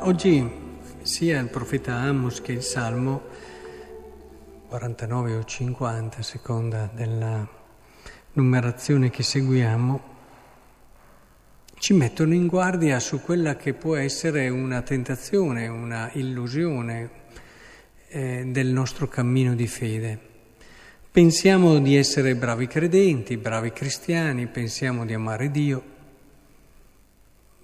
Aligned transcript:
Oggi 0.00 0.48
sia 1.02 1.40
il 1.40 1.48
profeta 1.48 1.94
Amos 1.96 2.40
che 2.40 2.52
il 2.52 2.62
Salmo 2.62 3.20
49 4.68 5.34
o 5.34 5.44
50, 5.44 6.18
a 6.18 6.22
seconda 6.22 6.88
della 6.94 7.46
numerazione 8.34 9.10
che 9.10 9.24
seguiamo, 9.24 10.00
ci 11.78 11.94
mettono 11.94 12.32
in 12.32 12.46
guardia 12.46 13.00
su 13.00 13.20
quella 13.20 13.56
che 13.56 13.74
può 13.74 13.96
essere 13.96 14.48
una 14.48 14.82
tentazione, 14.82 15.66
una 15.66 16.10
illusione 16.12 17.10
eh, 18.08 18.44
del 18.46 18.68
nostro 18.68 19.08
cammino 19.08 19.56
di 19.56 19.66
fede. 19.66 20.18
Pensiamo 21.10 21.80
di 21.80 21.96
essere 21.96 22.36
bravi 22.36 22.68
credenti, 22.68 23.36
bravi 23.36 23.72
cristiani, 23.72 24.46
pensiamo 24.46 25.04
di 25.04 25.12
amare 25.12 25.50
Dio, 25.50 25.82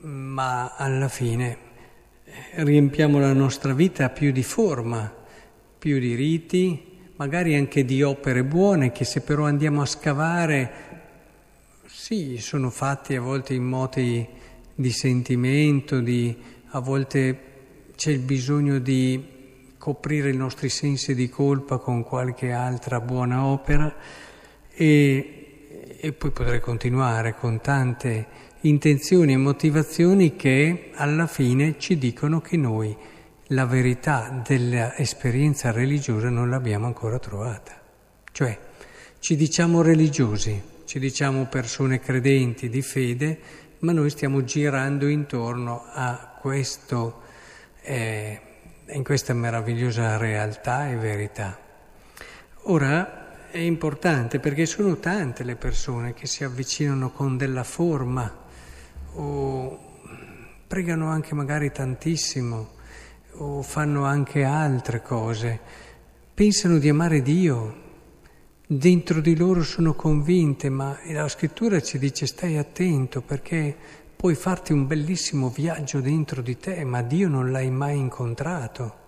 ma 0.01 0.75
alla 0.75 1.09
fine 1.09 1.73
riempiamo 2.55 3.19
la 3.19 3.33
nostra 3.33 3.73
vita 3.73 4.11
più 4.11 4.33
di 4.33 4.43
forma, 4.43 5.13
più 5.79 5.99
di 5.99 6.15
riti, 6.15 6.93
magari 7.17 7.55
anche 7.55 7.85
di 7.85 8.03
opere 8.03 8.45
buone 8.45 8.93
che 8.93 9.05
se 9.05 9.21
però 9.21 9.45
andiamo 9.45 9.83
a 9.83 9.87
scavare, 9.87 10.71
sì, 11.87 12.39
sono 12.39 12.71
fatti 12.71 13.15
a 13.17 13.21
volte 13.21 13.55
in 13.55 13.65
moti 13.65 14.27
di 14.75 14.91
sentimento, 14.91 16.01
di, 16.01 16.37
a 16.71 16.81
volte 16.81 17.39
c'è 17.97 18.11
il 18.11 18.21
bisogno 18.21 18.79
di 18.79 19.33
coprire 19.79 20.31
i 20.31 20.37
nostri 20.37 20.69
sensi 20.69 21.15
di 21.15 21.29
colpa 21.29 21.79
con 21.79 22.03
qualche 22.03 22.53
altra 22.53 23.01
buona 23.01 23.45
opera 23.45 23.95
e, 24.71 25.44
e 26.05 26.13
poi 26.13 26.33
potrei 26.33 26.61
continuare 26.61 27.35
con 27.35 27.63
tante 27.63 28.27
intenzioni 28.61 29.33
e 29.33 29.39
motivazioni 29.39 30.37
che 30.37 30.91
alla 30.93 31.27
fine 31.27 31.79
ci 31.79 31.97
dicono 31.97 32.43
che 32.43 32.59
noi 32.59 32.95
la 33.49 33.65
verità 33.65 34.43
dell'esperienza 34.47 35.71
religiosa 35.71 36.29
non 36.29 36.51
l'abbiamo 36.51 36.85
ancora 36.85 37.19
trovata. 37.19 37.81
Cioè 38.31 38.59
ci 39.19 39.35
diciamo 39.35 39.81
religiosi, 39.81 40.63
ci 40.85 40.99
diciamo 40.99 41.47
persone 41.47 42.01
credenti 42.01 42.69
di 42.69 42.83
fede, 42.83 43.39
ma 43.79 43.93
noi 43.93 44.11
stiamo 44.11 44.45
girando 44.45 45.07
intorno 45.07 45.85
a 45.91 46.37
questo, 46.39 47.23
eh, 47.81 48.41
in 48.89 49.03
questa 49.03 49.33
meravigliosa 49.33 50.19
realtà 50.19 50.91
e 50.91 50.97
verità. 50.97 51.59
Ora 52.65 53.24
è 53.55 53.61
importante 53.61 54.41
perché 54.41 54.67
sono 54.67 54.97
tante 54.97 55.45
le 55.45 55.55
persone 55.55 56.13
che 56.13 56.27
si 56.27 56.43
avvicinano 56.43 57.13
con 57.13 57.37
della 57.37 57.63
forma 57.63 58.29
o 59.13 59.79
pregano 60.67 61.07
anche 61.07 61.37
magari 61.37 61.71
tantissimo 61.71 62.71
o 63.35 63.63
fanno 63.63 64.07
anche 64.07 64.43
altre 64.43 65.03
cose, 65.03 65.61
pensano 66.35 66.79
di 66.79 66.89
amare 66.89 67.23
Dio, 67.23 67.83
dentro 68.67 69.21
di 69.21 69.37
loro 69.37 69.63
sono 69.63 69.95
convinte, 69.95 70.69
ma 70.69 70.99
la 71.13 71.29
scrittura 71.29 71.81
ci 71.81 71.97
dice 71.97 72.27
stai 72.27 72.57
attento 72.57 73.21
perché 73.21 73.77
puoi 74.17 74.35
farti 74.35 74.73
un 74.73 74.89
bellissimo 74.89 75.49
viaggio 75.49 76.01
dentro 76.01 76.43
di 76.43 76.59
te, 76.59 76.83
ma 76.83 77.03
Dio 77.03 77.29
non 77.29 77.53
l'hai 77.53 77.71
mai 77.71 77.99
incontrato. 77.99 79.04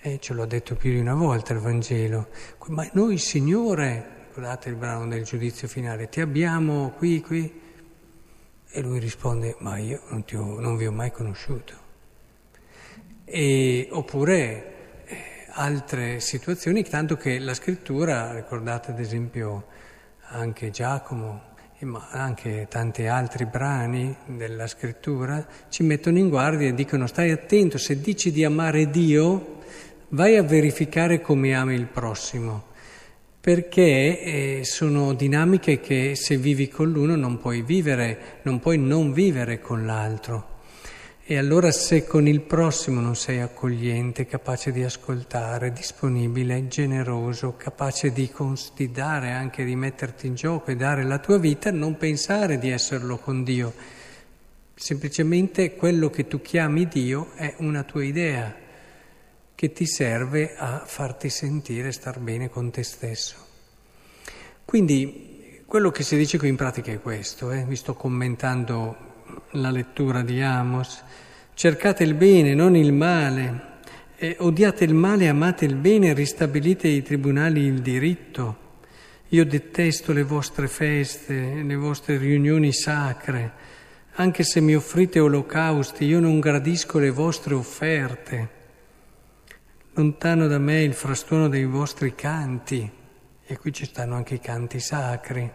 Eh, 0.00 0.20
ce 0.20 0.32
l'ho 0.32 0.46
detto 0.46 0.76
più 0.76 0.92
di 0.92 1.00
una 1.00 1.14
volta 1.14 1.52
il 1.52 1.58
Vangelo. 1.58 2.28
Ma 2.68 2.88
noi, 2.92 3.18
Signore, 3.18 4.26
ricordate 4.28 4.68
il 4.68 4.76
brano 4.76 5.08
del 5.08 5.24
giudizio 5.24 5.66
finale, 5.66 6.08
ti 6.08 6.20
abbiamo 6.20 6.90
qui, 6.96 7.20
qui. 7.20 7.60
E 8.70 8.80
lui 8.80 9.00
risponde, 9.00 9.56
ma 9.58 9.76
io 9.76 10.00
non, 10.10 10.24
ho, 10.34 10.60
non 10.60 10.76
vi 10.76 10.86
ho 10.86 10.92
mai 10.92 11.10
conosciuto. 11.10 11.74
E, 13.24 13.88
oppure 13.90 15.04
eh, 15.04 15.16
altre 15.50 16.20
situazioni, 16.20 16.84
tanto 16.84 17.16
che 17.16 17.40
la 17.40 17.54
scrittura, 17.54 18.32
ricordate 18.32 18.92
ad 18.92 19.00
esempio 19.00 19.66
anche 20.28 20.70
Giacomo, 20.70 21.42
ma 21.80 22.06
anche 22.12 22.68
tanti 22.70 23.06
altri 23.06 23.46
brani 23.46 24.16
della 24.26 24.68
scrittura, 24.68 25.44
ci 25.68 25.82
mettono 25.82 26.18
in 26.18 26.28
guardia 26.28 26.68
e 26.68 26.74
dicono 26.74 27.08
stai 27.08 27.32
attento, 27.32 27.78
se 27.78 28.00
dici 28.00 28.30
di 28.30 28.44
amare 28.44 28.90
Dio, 28.90 29.56
vai 30.10 30.36
a 30.36 30.42
verificare 30.42 31.20
come 31.20 31.54
ami 31.54 31.74
il 31.74 31.86
prossimo 31.86 32.68
perché 33.40 34.20
eh, 34.20 34.60
sono 34.64 35.14
dinamiche 35.14 35.80
che 35.80 36.14
se 36.16 36.36
vivi 36.36 36.68
con 36.68 36.90
l'uno 36.90 37.16
non 37.16 37.38
puoi 37.38 37.62
vivere, 37.62 38.40
non 38.42 38.58
puoi 38.60 38.76
non 38.76 39.12
vivere 39.12 39.58
con 39.58 39.86
l'altro. 39.86 40.56
E 41.24 41.38
allora 41.38 41.70
se 41.70 42.06
con 42.06 42.26
il 42.28 42.42
prossimo 42.42 43.00
non 43.00 43.16
sei 43.16 43.40
accogliente, 43.40 44.26
capace 44.26 44.70
di 44.70 44.82
ascoltare, 44.82 45.72
disponibile, 45.72 46.68
generoso, 46.68 47.54
capace 47.56 48.12
di, 48.12 48.30
di 48.74 48.90
dare, 48.90 49.30
anche 49.30 49.64
di 49.64 49.76
metterti 49.76 50.26
in 50.26 50.34
gioco 50.34 50.70
e 50.70 50.76
dare 50.76 51.04
la 51.04 51.18
tua 51.18 51.38
vita, 51.38 51.70
non 51.70 51.96
pensare 51.96 52.58
di 52.58 52.68
esserlo 52.68 53.16
con 53.16 53.44
Dio. 53.44 53.72
Semplicemente 54.74 55.74
quello 55.74 56.10
che 56.10 56.26
tu 56.26 56.42
chiami 56.42 56.86
Dio 56.86 57.30
è 57.34 57.54
una 57.60 57.82
tua 57.82 58.04
idea 58.04 58.66
che 59.58 59.72
ti 59.72 59.86
serve 59.86 60.54
a 60.56 60.84
farti 60.86 61.28
sentire 61.28 61.90
star 61.90 62.20
bene 62.20 62.48
con 62.48 62.70
te 62.70 62.84
stesso. 62.84 63.34
Quindi 64.64 65.64
quello 65.66 65.90
che 65.90 66.04
si 66.04 66.16
dice 66.16 66.38
qui 66.38 66.46
in 66.46 66.54
pratica 66.54 66.92
è 66.92 67.00
questo, 67.00 67.50
eh? 67.50 67.64
vi 67.64 67.74
sto 67.74 67.94
commentando 67.94 68.96
la 69.54 69.72
lettura 69.72 70.22
di 70.22 70.40
Amos, 70.40 71.02
cercate 71.54 72.04
il 72.04 72.14
bene, 72.14 72.54
non 72.54 72.76
il 72.76 72.92
male, 72.92 73.78
eh, 74.14 74.36
odiate 74.38 74.84
il 74.84 74.94
male, 74.94 75.26
amate 75.26 75.64
il 75.64 75.74
bene, 75.74 76.12
ristabilite 76.12 76.86
ai 76.86 77.02
tribunali 77.02 77.62
il 77.62 77.82
diritto. 77.82 78.58
Io 79.30 79.44
detesto 79.44 80.12
le 80.12 80.22
vostre 80.22 80.68
feste, 80.68 81.64
le 81.64 81.74
vostre 81.74 82.16
riunioni 82.16 82.72
sacre, 82.72 83.52
anche 84.12 84.44
se 84.44 84.60
mi 84.60 84.76
offrite 84.76 85.18
olocausti, 85.18 86.04
io 86.04 86.20
non 86.20 86.38
gradisco 86.38 87.00
le 87.00 87.10
vostre 87.10 87.54
offerte 87.54 88.57
lontano 89.98 90.46
da 90.46 90.58
me 90.58 90.82
il 90.82 90.94
frastuono 90.94 91.48
dei 91.48 91.64
vostri 91.64 92.14
canti, 92.14 92.88
e 93.44 93.58
qui 93.58 93.72
ci 93.72 93.84
stanno 93.84 94.14
anche 94.14 94.34
i 94.34 94.40
canti 94.40 94.78
sacri, 94.78 95.50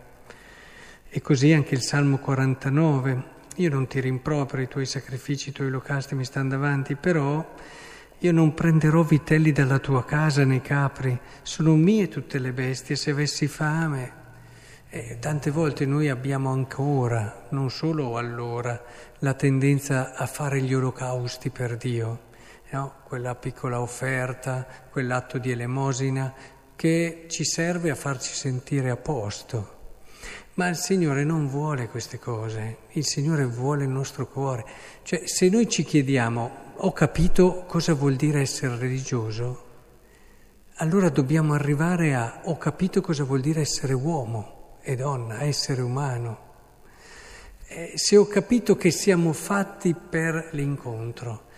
e 1.08 1.22
così 1.22 1.54
anche 1.54 1.76
il 1.76 1.81
Salmo 1.81 2.18
49. 2.18 3.24
Io 3.56 3.70
non 3.70 3.88
ti 3.88 4.02
rimproprio 4.02 4.62
i 4.62 4.68
tuoi 4.68 4.86
sacrifici, 4.86 5.48
i 5.48 5.52
tuoi 5.53 5.68
olocasti 5.68 6.14
mi 6.16 6.26
stanno 6.26 6.50
davanti, 6.50 6.96
però 6.96 7.53
io 8.18 8.32
non 8.34 8.53
prenderò 8.53 9.03
vitelli 9.03 9.53
dalla 9.53 9.80
tua 9.80 10.03
casa 10.03 10.44
nei 10.44 10.62
capri, 10.62 11.18
sono 11.42 11.76
mie 11.76 12.09
tutte 12.09 12.38
le 12.38 12.52
bestie, 12.52 12.98
se 12.98 13.12
avessi 13.12 13.48
fame. 13.48 14.22
E 14.90 15.20
tante 15.22 15.52
volte 15.52 15.86
noi 15.86 16.09
abbiamo 16.09 16.52
ancora, 16.52 17.46
non 17.52 17.70
solo 17.70 18.18
allora, 18.18 18.84
la 19.20 19.36
tendenza 19.36 20.14
a 20.16 20.26
fare 20.26 20.62
gli 20.62 20.74
olocausti 20.74 21.50
per 21.50 21.78
Dio 21.78 22.32
no? 22.73 22.95
quella 23.03 23.35
piccola 23.35 23.79
offerta, 23.79 24.66
quell'atto 24.89 25.38
di 25.38 25.51
elemosina 25.51 26.34
che 26.75 27.28
ci 27.29 27.45
serve 27.45 27.91
a 27.91 27.95
farci 27.95 28.34
sentire 28.34 28.89
a 28.89 28.97
posto. 28.97 29.81
Ma 30.56 30.67
il 30.67 30.75
Signore 30.75 31.23
non 31.23 31.47
vuole 31.47 31.88
queste 31.88 32.19
cose, 32.19 32.79
il 32.91 33.06
Signore 33.06 33.45
vuole 33.45 33.84
il 33.84 33.89
nostro 33.89 34.28
cuore. 34.28 34.66
Cioè, 35.03 35.25
se 35.25 35.50
noi 35.50 35.69
ci 35.69 35.84
chiediamo, 35.84 36.51
ho 36.75 36.91
capito 36.91 37.63
cosa 37.67 37.94
vuol 37.94 38.16
dire 38.16 38.41
essere 38.41 38.76
religioso, 38.78 39.72
allora 40.78 41.09
dobbiamo 41.09 41.53
arrivare 41.53 42.16
a, 42.16 42.41
ho 42.46 42.58
capito 42.58 43.02
cosa 43.02 43.23
vuol 43.23 43.41
dire 43.41 43.61
essere 43.61 43.93
uomo 43.93 44.78
e 44.81 44.96
donna, 44.96 45.43
essere 45.43 45.81
umano. 45.81 46.52
Eh, 47.67 47.93
se 47.96 48.17
ho 48.17 48.26
capito 48.26 48.76
che 48.76 48.91
siamo 48.91 49.34
fatti 49.34 49.96
per 49.96 50.49
l'incontro, 50.52 51.52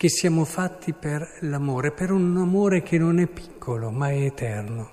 che 0.00 0.08
siamo 0.08 0.46
fatti 0.46 0.94
per 0.94 1.40
l'amore, 1.40 1.90
per 1.90 2.10
un 2.10 2.34
amore 2.38 2.82
che 2.82 2.96
non 2.96 3.18
è 3.18 3.26
piccolo 3.26 3.90
ma 3.90 4.08
è 4.08 4.22
eterno. 4.22 4.90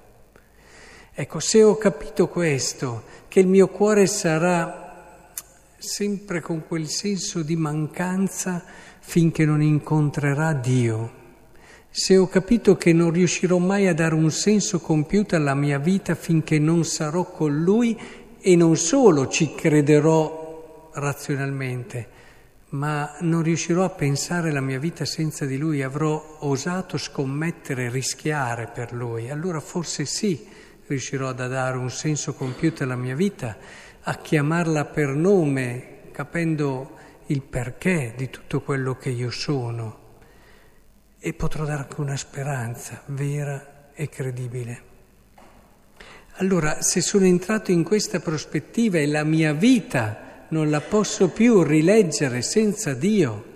Ecco, 1.14 1.40
se 1.40 1.64
ho 1.64 1.78
capito 1.78 2.28
questo, 2.28 3.04
che 3.30 3.40
il 3.40 3.48
mio 3.48 3.70
cuore 3.70 4.06
sarà 4.06 5.32
sempre 5.78 6.42
con 6.42 6.68
quel 6.68 6.90
senso 6.90 7.42
di 7.42 7.56
mancanza 7.56 8.62
finché 9.00 9.46
non 9.46 9.62
incontrerà 9.62 10.52
Dio, 10.52 11.12
se 11.90 12.18
ho 12.18 12.28
capito 12.28 12.76
che 12.76 12.92
non 12.92 13.12
riuscirò 13.12 13.60
mai 13.60 13.88
a 13.88 13.94
dare 13.94 14.14
un 14.14 14.30
senso 14.30 14.82
compiuto 14.82 15.38
alla 15.38 15.56
mia 15.56 15.80
vita 15.80 16.16
finché 16.16 16.60
non 16.60 16.84
sarò 16.84 17.32
con 17.32 17.58
Lui 17.58 17.98
e 18.42 18.56
non 18.58 18.76
solo 18.76 19.30
ci 19.30 19.56
crederò 19.56 20.92
razionalmente, 20.96 22.17
ma 22.70 23.16
non 23.22 23.44
riuscirò 23.44 23.84
a 23.84 23.90
pensare 23.90 24.52
la 24.52 24.60
mia 24.60 24.80
vita 24.80 25.06
senza 25.06 25.46
di 25.46 25.58
lui, 25.58 25.84
avrò 25.84 26.38
osato 26.40 26.98
scommettere, 26.98 27.90
rischiare 27.90 28.68
per 28.68 28.92
lui, 28.92 29.30
allora 29.30 29.60
forse 29.60 30.06
sì, 30.06 30.48
riuscirò 30.86 31.30
a 31.30 31.34
dare 31.34 31.78
un 31.78 31.90
senso 31.90 32.34
compiuto 32.34 32.84
alla 32.84 32.96
mia 32.96 33.16
vita, 33.16 33.58
a 34.02 34.16
chiamarla 34.16 34.86
per 34.86 35.10
nome, 35.10 36.10
capendo 36.12 36.96
il 37.28 37.42
perché 37.42 38.14
di 38.18 38.30
tutto 38.30 38.62
quello 38.62 38.96
che 38.96 39.10
io 39.10 39.32
sono 39.32 40.06
e 41.20 41.34
potrò 41.34 41.66
dare 41.66 41.84
anche 41.84 42.02
una 42.02 42.16
speranza 42.16 43.02
vera 43.08 43.90
e 43.94 44.08
credibile. 44.10 44.82
Allora, 46.40 46.82
se 46.82 47.02
sono 47.02 47.26
entrato 47.26 47.72
in 47.72 47.84
questa 47.84 48.20
prospettiva 48.20 48.98
e 49.00 49.08
la 49.08 49.24
mia 49.24 49.54
vita 49.54 50.27
non 50.50 50.70
la 50.70 50.82
posso 50.82 51.30
più 51.30 51.64
rileggere 51.64 52.42
senza 52.42 52.94
Dio, 52.94 53.56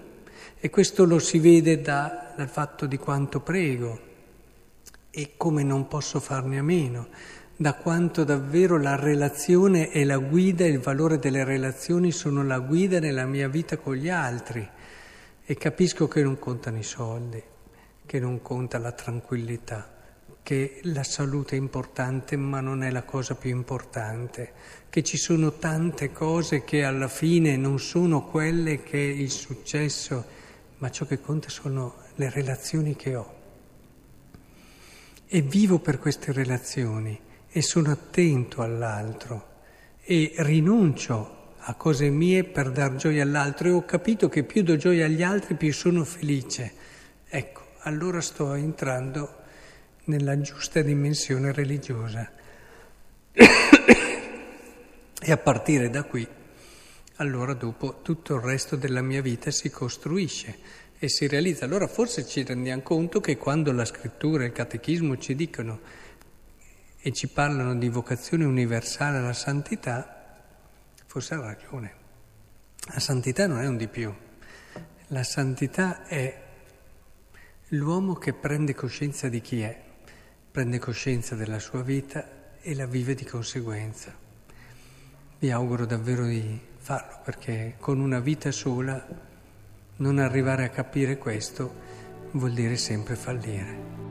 e 0.59 0.69
questo 0.69 1.05
lo 1.05 1.19
si 1.19 1.39
vede 1.39 1.81
da, 1.81 2.33
dal 2.35 2.49
fatto 2.49 2.85
di 2.85 2.97
quanto 2.97 3.39
prego. 3.39 4.09
E 5.09 5.33
come 5.37 5.63
non 5.63 5.87
posso 5.87 6.19
farne 6.19 6.59
a 6.59 6.63
meno, 6.63 7.07
da 7.55 7.73
quanto 7.73 8.23
davvero 8.23 8.79
la 8.79 8.95
relazione 8.95 9.89
è 9.89 10.03
la 10.03 10.17
guida, 10.17 10.65
il 10.65 10.79
valore 10.79 11.19
delle 11.19 11.43
relazioni 11.43 12.11
sono 12.11 12.43
la 12.43 12.59
guida 12.59 12.99
nella 12.99 13.25
mia 13.25 13.47
vita 13.47 13.77
con 13.77 13.95
gli 13.95 14.09
altri. 14.09 14.67
E 15.43 15.55
capisco 15.55 16.07
che 16.07 16.23
non 16.23 16.39
contano 16.39 16.77
i 16.77 16.83
soldi, 16.83 17.41
che 18.05 18.19
non 18.19 18.41
conta 18.41 18.77
la 18.77 18.91
tranquillità, 18.91 19.90
che 20.43 20.79
la 20.83 21.03
salute 21.03 21.55
è 21.55 21.59
importante 21.59 22.35
ma 22.35 22.59
non 22.61 22.83
è 22.83 22.89
la 22.89 23.03
cosa 23.03 23.35
più 23.35 23.49
importante, 23.49 24.53
che 24.89 25.03
ci 25.03 25.17
sono 25.17 25.53
tante 25.53 26.11
cose 26.11 26.63
che 26.63 26.83
alla 26.83 27.07
fine 27.07 27.55
non 27.57 27.79
sono 27.79 28.25
quelle 28.25 28.83
che 28.83 28.97
il 28.97 29.29
successo, 29.29 30.25
ma 30.79 30.89
ciò 30.89 31.05
che 31.05 31.21
conta 31.21 31.49
sono 31.49 31.95
le 32.15 32.29
relazioni 32.29 32.95
che 32.95 33.15
ho. 33.15 33.35
E 35.27 35.41
vivo 35.41 35.79
per 35.79 35.99
queste 35.99 36.31
relazioni 36.31 37.19
e 37.49 37.61
sono 37.61 37.91
attento 37.91 38.61
all'altro 38.61 39.49
e 40.03 40.33
rinuncio 40.37 41.39
a 41.57 41.75
cose 41.75 42.09
mie 42.09 42.43
per 42.43 42.71
dar 42.71 42.95
gioia 42.95 43.23
all'altro 43.23 43.67
e 43.67 43.71
ho 43.71 43.85
capito 43.85 44.27
che 44.27 44.43
più 44.43 44.63
do 44.63 44.75
gioia 44.75 45.05
agli 45.05 45.21
altri 45.21 45.55
più 45.55 45.71
sono 45.71 46.03
felice. 46.03 46.73
Ecco, 47.29 47.61
allora 47.81 48.19
sto 48.19 48.53
entrando 48.55 49.40
nella 50.05 50.39
giusta 50.41 50.81
dimensione 50.81 51.51
religiosa. 51.51 52.31
e 55.23 55.31
a 55.31 55.37
partire 55.37 55.89
da 55.89 56.03
qui, 56.03 56.27
allora 57.17 57.53
dopo 57.53 58.01
tutto 58.01 58.35
il 58.35 58.41
resto 58.41 58.75
della 58.75 59.01
mia 59.01 59.21
vita 59.21 59.51
si 59.51 59.69
costruisce 59.69 60.57
e 60.97 61.09
si 61.09 61.27
realizza. 61.27 61.65
Allora 61.65 61.87
forse 61.87 62.25
ci 62.25 62.43
rendiamo 62.43 62.81
conto 62.81 63.19
che 63.19 63.37
quando 63.37 63.71
la 63.71 63.85
scrittura 63.85 64.43
e 64.43 64.47
il 64.47 64.51
catechismo 64.51 65.17
ci 65.17 65.35
dicono 65.35 65.79
e 66.99 67.11
ci 67.11 67.27
parlano 67.27 67.75
di 67.75 67.89
vocazione 67.89 68.45
universale 68.45 69.17
alla 69.17 69.33
santità, 69.33 70.43
forse 71.05 71.33
ha 71.35 71.41
ragione. 71.41 71.93
La 72.93 72.99
santità 72.99 73.47
non 73.47 73.59
è 73.61 73.67
un 73.67 73.77
di 73.77 73.87
più, 73.87 74.13
la 75.07 75.23
santità 75.23 76.05
è 76.05 76.41
l'uomo 77.69 78.15
che 78.15 78.33
prende 78.33 78.73
coscienza 78.73 79.29
di 79.29 79.41
chi 79.41 79.61
è, 79.61 79.81
prende 80.51 80.79
coscienza 80.79 81.33
della 81.35 81.59
sua 81.59 81.81
vita 81.81 82.27
e 82.61 82.75
la 82.75 82.85
vive 82.85 83.15
di 83.15 83.23
conseguenza. 83.23 84.13
Vi 85.39 85.49
auguro 85.49 85.85
davvero 85.85 86.25
di 86.25 86.59
farlo 86.77 87.21
perché 87.23 87.75
con 87.79 87.99
una 88.01 88.19
vita 88.19 88.51
sola 88.51 89.07
non 89.95 90.17
arrivare 90.19 90.65
a 90.65 90.69
capire 90.69 91.17
questo 91.17 91.73
vuol 92.31 92.51
dire 92.51 92.75
sempre 92.75 93.15
fallire. 93.15 94.10